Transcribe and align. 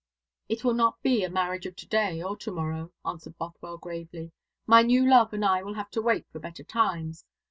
"It 0.49 0.63
will 0.63 0.73
not 0.73 0.99
be 1.03 1.23
a 1.23 1.29
marriage 1.29 1.67
of 1.67 1.75
to 1.75 1.87
day 1.87 2.23
or 2.23 2.35
to 2.35 2.51
morrow," 2.51 2.91
answered 3.05 3.37
Bothwell 3.37 3.77
gravely. 3.77 4.31
"My 4.65 4.81
new 4.81 5.07
love 5.07 5.31
and 5.31 5.45
I 5.45 5.61
will 5.61 5.75
have 5.75 5.91
to 5.91 6.01
wait 6.01 6.25
for 6.31 6.39
better 6.39 6.63
times. 6.63 7.23